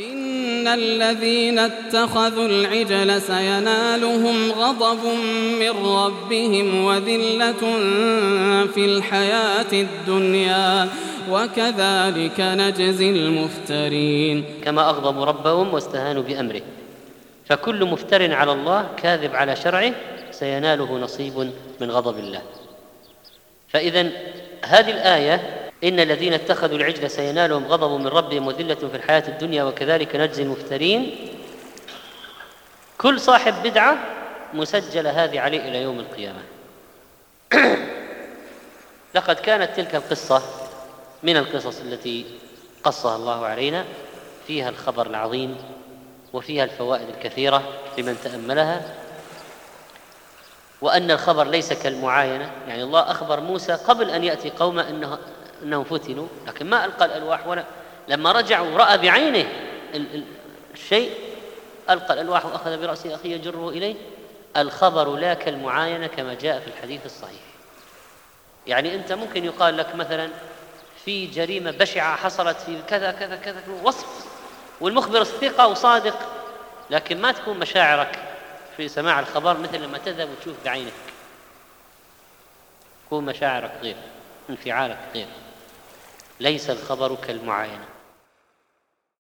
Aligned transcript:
إن 0.00 0.68
الذين 0.68 1.58
اتخذوا 1.58 2.46
العجل 2.46 3.22
سينالهم 3.22 4.50
غضب 4.52 5.04
من 5.60 5.86
ربهم 5.86 6.84
وذلة 6.84 7.60
في 8.66 8.84
الحياة 8.84 9.72
الدنيا. 9.72 10.88
وكذلك 11.30 12.40
نجزي 12.40 13.10
المفترين. 13.10 14.44
كما 14.64 14.90
أغضبوا 14.90 15.24
ربهم 15.24 15.74
واستهانوا 15.74 16.22
بأمره. 16.22 16.62
فكل 17.46 17.84
مفتر 17.84 18.34
على 18.34 18.52
الله 18.52 18.88
كاذب 19.02 19.36
على 19.36 19.56
شرعه 19.56 19.92
سيناله 20.30 20.98
نصيب 20.98 21.50
من 21.80 21.90
غضب 21.90 22.18
الله. 22.18 22.42
فإذا 23.68 24.10
هذه 24.64 24.90
الآية 24.90 25.59
إن 25.84 26.00
الذين 26.00 26.32
اتخذوا 26.32 26.76
العجل 26.76 27.10
سينالهم 27.10 27.66
غضب 27.66 28.00
من 28.00 28.06
ربهم 28.06 28.46
وذلة 28.46 28.74
في 28.74 28.96
الحياة 28.96 29.28
الدنيا 29.28 29.64
وكذلك 29.64 30.16
نجزي 30.16 30.42
المفترين. 30.42 31.16
كل 32.98 33.20
صاحب 33.20 33.54
بدعة 33.62 33.98
مسجلة 34.54 35.24
هذه 35.24 35.40
عليه 35.40 35.68
إلى 35.68 35.82
يوم 35.82 36.00
القيامة. 36.00 36.42
لقد 39.14 39.36
كانت 39.36 39.76
تلك 39.76 39.94
القصة 39.94 40.42
من 41.22 41.36
القصص 41.36 41.80
التي 41.80 42.26
قصها 42.84 43.16
الله 43.16 43.46
علينا 43.46 43.84
فيها 44.46 44.68
الخبر 44.68 45.06
العظيم 45.06 45.56
وفيها 46.32 46.64
الفوائد 46.64 47.08
الكثيرة 47.08 47.62
لمن 47.98 48.16
تأملها 48.24 48.94
وأن 50.80 51.10
الخبر 51.10 51.44
ليس 51.44 51.72
كالمعاينة. 51.72 52.50
يعني 52.68 52.82
الله 52.82 53.10
أخبر 53.10 53.40
موسى 53.40 53.72
قبل 53.72 54.10
أن 54.10 54.24
يأتي 54.24 54.50
قومه 54.50 54.88
أنه 54.88 55.18
أنهم 55.62 55.84
فتنوا 55.84 56.26
لكن 56.46 56.66
ما 56.66 56.84
ألقى 56.84 57.04
الألواح 57.04 57.46
ولا 57.46 57.64
لما 58.08 58.32
رجع 58.32 58.60
ورأى 58.60 58.98
بعينه 58.98 59.48
الشيء 60.74 61.10
ألقى 61.90 62.14
الألواح 62.14 62.46
وأخذ 62.46 62.80
برأس 62.80 63.06
أخيه 63.06 63.34
يجره 63.34 63.68
إليه 63.68 63.94
الخبر 64.56 65.16
لا 65.16 65.34
كالمعاينة 65.34 66.06
كما 66.06 66.34
جاء 66.34 66.60
في 66.60 66.66
الحديث 66.66 67.06
الصحيح. 67.06 67.40
يعني 68.66 68.94
أنت 68.94 69.12
ممكن 69.12 69.44
يقال 69.44 69.76
لك 69.76 69.94
مثلا 69.94 70.28
في 71.04 71.26
جريمة 71.26 71.70
بشعة 71.70 72.16
حصلت 72.16 72.56
في 72.56 72.82
كذا 72.88 73.12
كذا 73.12 73.36
كذا 73.36 73.62
وصف 73.82 74.26
والمخبر 74.80 75.24
ثقة 75.24 75.66
وصادق 75.66 76.18
لكن 76.90 77.20
ما 77.20 77.32
تكون 77.32 77.58
مشاعرك 77.58 78.18
في 78.76 78.88
سماع 78.88 79.20
الخبر 79.20 79.58
مثل 79.58 79.80
لما 79.80 79.98
تذهب 79.98 80.28
وتشوف 80.30 80.54
بعينك. 80.64 80.92
تكون 83.06 83.24
مشاعرك 83.24 83.72
غير 83.82 83.96
انفعالك 84.50 84.98
غير. 85.14 85.26
ليس 86.40 86.70
الخبر 86.70 87.14
كالمعاينة. 87.14 87.99